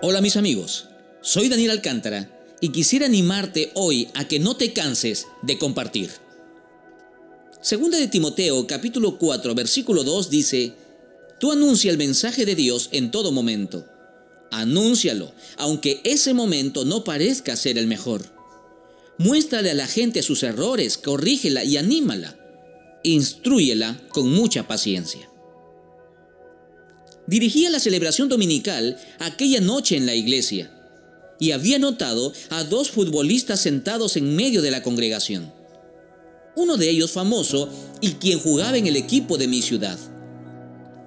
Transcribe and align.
Hola 0.00 0.20
mis 0.20 0.36
amigos, 0.36 0.84
soy 1.22 1.48
Daniel 1.48 1.72
Alcántara 1.72 2.30
y 2.60 2.68
quisiera 2.68 3.06
animarte 3.06 3.72
hoy 3.74 4.06
a 4.14 4.28
que 4.28 4.38
no 4.38 4.54
te 4.54 4.72
canses 4.72 5.26
de 5.42 5.58
compartir. 5.58 6.08
Segunda 7.60 7.98
de 7.98 8.06
Timoteo 8.06 8.64
capítulo 8.68 9.18
4 9.18 9.56
versículo 9.56 10.04
2 10.04 10.30
dice, 10.30 10.74
Tú 11.40 11.50
anuncia 11.50 11.90
el 11.90 11.98
mensaje 11.98 12.46
de 12.46 12.54
Dios 12.54 12.90
en 12.92 13.10
todo 13.10 13.32
momento. 13.32 13.86
Anúncialo, 14.52 15.32
aunque 15.56 16.00
ese 16.04 16.32
momento 16.32 16.84
no 16.84 17.02
parezca 17.02 17.56
ser 17.56 17.76
el 17.76 17.88
mejor. 17.88 18.22
Muéstrale 19.18 19.72
a 19.72 19.74
la 19.74 19.88
gente 19.88 20.22
sus 20.22 20.44
errores, 20.44 20.96
corrígela 20.96 21.64
y 21.64 21.76
anímala. 21.76 22.38
Instrúyela 23.02 24.00
con 24.10 24.30
mucha 24.30 24.68
paciencia. 24.68 25.27
Dirigía 27.28 27.68
la 27.68 27.78
celebración 27.78 28.30
dominical 28.30 28.96
aquella 29.18 29.60
noche 29.60 29.98
en 29.98 30.06
la 30.06 30.14
iglesia 30.14 30.70
y 31.38 31.50
había 31.50 31.78
notado 31.78 32.32
a 32.48 32.64
dos 32.64 32.90
futbolistas 32.90 33.60
sentados 33.60 34.16
en 34.16 34.34
medio 34.34 34.62
de 34.62 34.70
la 34.70 34.82
congregación. 34.82 35.52
Uno 36.56 36.78
de 36.78 36.88
ellos 36.88 37.10
famoso 37.10 37.68
y 38.00 38.12
quien 38.12 38.38
jugaba 38.38 38.78
en 38.78 38.86
el 38.86 38.96
equipo 38.96 39.36
de 39.36 39.46
mi 39.46 39.60
ciudad. 39.60 39.98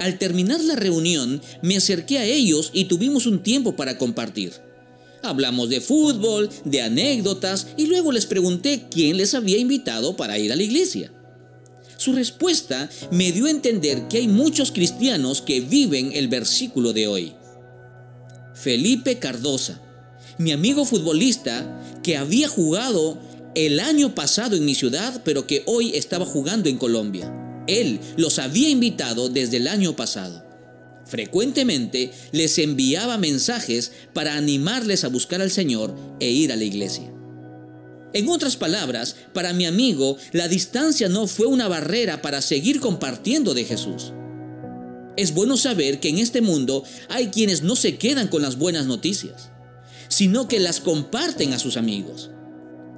Al 0.00 0.18
terminar 0.18 0.60
la 0.60 0.76
reunión 0.76 1.40
me 1.62 1.78
acerqué 1.78 2.18
a 2.18 2.26
ellos 2.26 2.68
y 2.74 2.84
tuvimos 2.84 3.24
un 3.24 3.42
tiempo 3.42 3.74
para 3.74 3.96
compartir. 3.96 4.52
Hablamos 5.22 5.70
de 5.70 5.80
fútbol, 5.80 6.50
de 6.66 6.82
anécdotas 6.82 7.68
y 7.78 7.86
luego 7.86 8.12
les 8.12 8.26
pregunté 8.26 8.84
quién 8.90 9.16
les 9.16 9.32
había 9.32 9.56
invitado 9.56 10.14
para 10.14 10.38
ir 10.38 10.52
a 10.52 10.56
la 10.56 10.62
iglesia. 10.62 11.10
Su 12.02 12.14
respuesta 12.14 12.90
me 13.12 13.30
dio 13.30 13.46
a 13.46 13.50
entender 13.50 14.08
que 14.08 14.16
hay 14.16 14.26
muchos 14.26 14.72
cristianos 14.72 15.40
que 15.40 15.60
viven 15.60 16.10
el 16.12 16.26
versículo 16.26 16.92
de 16.92 17.06
hoy. 17.06 17.34
Felipe 18.56 19.20
Cardosa, 19.20 19.80
mi 20.36 20.50
amigo 20.50 20.84
futbolista 20.84 21.80
que 22.02 22.16
había 22.16 22.48
jugado 22.48 23.20
el 23.54 23.78
año 23.78 24.16
pasado 24.16 24.56
en 24.56 24.64
mi 24.64 24.74
ciudad, 24.74 25.22
pero 25.24 25.46
que 25.46 25.62
hoy 25.66 25.92
estaba 25.94 26.26
jugando 26.26 26.68
en 26.68 26.76
Colombia. 26.76 27.32
Él 27.68 28.00
los 28.16 28.40
había 28.40 28.68
invitado 28.68 29.28
desde 29.28 29.58
el 29.58 29.68
año 29.68 29.94
pasado. 29.94 30.44
Frecuentemente 31.06 32.10
les 32.32 32.58
enviaba 32.58 33.16
mensajes 33.16 33.92
para 34.12 34.34
animarles 34.34 35.04
a 35.04 35.08
buscar 35.08 35.40
al 35.40 35.52
Señor 35.52 35.94
e 36.18 36.32
ir 36.32 36.50
a 36.50 36.56
la 36.56 36.64
iglesia. 36.64 37.12
En 38.14 38.28
otras 38.28 38.56
palabras, 38.56 39.16
para 39.32 39.52
mi 39.52 39.64
amigo, 39.64 40.16
la 40.32 40.48
distancia 40.48 41.08
no 41.08 41.26
fue 41.26 41.46
una 41.46 41.68
barrera 41.68 42.20
para 42.20 42.42
seguir 42.42 42.80
compartiendo 42.80 43.54
de 43.54 43.64
Jesús. 43.64 44.12
Es 45.16 45.34
bueno 45.34 45.56
saber 45.56 46.00
que 46.00 46.08
en 46.08 46.18
este 46.18 46.40
mundo 46.40 46.84
hay 47.08 47.28
quienes 47.28 47.62
no 47.62 47.76
se 47.76 47.96
quedan 47.96 48.28
con 48.28 48.42
las 48.42 48.58
buenas 48.58 48.86
noticias, 48.86 49.50
sino 50.08 50.48
que 50.48 50.60
las 50.60 50.80
comparten 50.80 51.52
a 51.52 51.58
sus 51.58 51.76
amigos. 51.76 52.30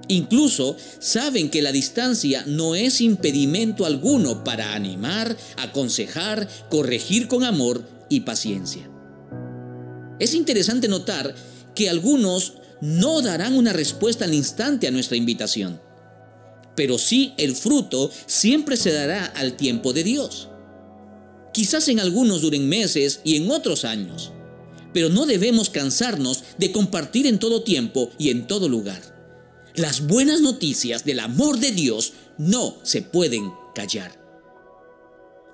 Incluso 0.08 0.76
saben 0.98 1.48
que 1.48 1.62
la 1.62 1.72
distancia 1.72 2.44
no 2.46 2.74
es 2.74 3.00
impedimento 3.00 3.86
alguno 3.86 4.44
para 4.44 4.74
animar, 4.74 5.36
aconsejar, 5.56 6.48
corregir 6.68 7.26
con 7.26 7.42
amor 7.42 7.84
y 8.08 8.20
paciencia. 8.20 8.90
Es 10.18 10.34
interesante 10.34 10.88
notar 10.88 11.34
que 11.74 11.88
algunos 11.88 12.54
no 12.84 13.22
darán 13.22 13.56
una 13.56 13.72
respuesta 13.72 14.26
al 14.26 14.34
instante 14.34 14.86
a 14.86 14.90
nuestra 14.90 15.16
invitación. 15.16 15.80
Pero 16.76 16.98
sí 16.98 17.32
el 17.38 17.56
fruto 17.56 18.10
siempre 18.26 18.76
se 18.76 18.92
dará 18.92 19.24
al 19.24 19.56
tiempo 19.56 19.94
de 19.94 20.04
Dios. 20.04 20.50
Quizás 21.54 21.88
en 21.88 21.98
algunos 21.98 22.42
duren 22.42 22.68
meses 22.68 23.20
y 23.24 23.36
en 23.36 23.50
otros 23.50 23.86
años, 23.86 24.32
pero 24.92 25.08
no 25.08 25.24
debemos 25.24 25.70
cansarnos 25.70 26.44
de 26.58 26.72
compartir 26.72 27.26
en 27.26 27.38
todo 27.38 27.62
tiempo 27.62 28.10
y 28.18 28.28
en 28.28 28.46
todo 28.46 28.68
lugar. 28.68 29.00
Las 29.74 30.06
buenas 30.06 30.42
noticias 30.42 31.06
del 31.06 31.20
amor 31.20 31.58
de 31.60 31.72
Dios 31.72 32.12
no 32.36 32.76
se 32.82 33.00
pueden 33.00 33.50
callar. 33.74 34.12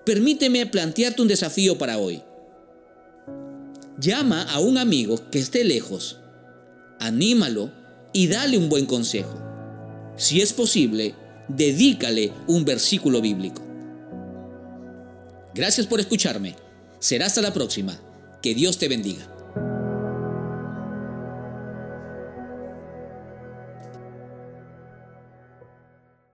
Permíteme 0.05 0.67
plantearte 0.67 1.23
un 1.23 1.29
desafío 1.29 1.79
para 1.79 1.99
hoy. 1.99 2.23
Llama 4.01 4.43
a 4.43 4.59
un 4.59 4.79
amigo 4.79 5.31
que 5.31 5.39
esté 5.39 5.63
lejos 5.63 6.20
anímalo 7.01 7.73
y 8.13 8.29
dale 8.29 8.57
un 8.57 8.69
buen 8.69 8.87
consejo. 8.87 9.35
Si 10.17 10.41
es 10.41 10.53
posible, 10.53 11.15
dedícale 11.49 12.33
un 12.47 12.65
versículo 12.65 13.21
bíblico. 13.21 13.63
Gracias 15.55 15.87
por 15.87 15.99
escucharme. 15.99 16.55
Será 17.01 17.27
hasta 17.27 17.43
la 17.43 17.53
próxima. 17.53 17.99
Que 18.43 18.55
Dios 18.55 18.79
te 18.79 18.89
bendiga. 18.89 19.27